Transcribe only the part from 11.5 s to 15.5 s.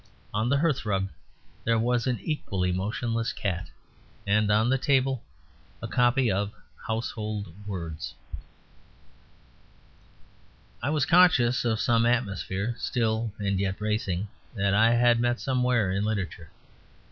of some atmosphere, still and yet bracing, that I had met